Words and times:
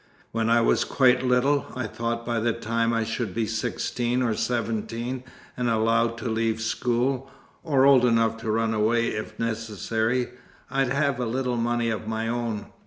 When 0.31 0.49
I 0.49 0.61
was 0.61 0.83
quite 0.83 1.21
little, 1.23 1.67
I 1.75 1.85
thought 1.85 2.25
by 2.25 2.39
the 2.39 2.53
time 2.53 2.91
I 2.91 3.03
should 3.03 3.35
be 3.35 3.45
sixteen 3.45 4.23
or 4.23 4.33
seventeen, 4.33 5.23
and 5.55 5.69
allowed 5.69 6.17
to 6.17 6.25
leave 6.27 6.59
school 6.59 7.29
or 7.63 7.85
old 7.85 8.03
enough 8.05 8.37
to 8.37 8.49
run 8.49 8.73
away 8.73 9.09
if 9.09 9.37
necessary 9.37 10.29
I'd 10.71 10.89
have 10.89 11.19
a 11.19 11.25
little 11.27 11.55
money 11.55 11.91
of 11.91 12.07
my 12.07 12.27
own. 12.27 12.65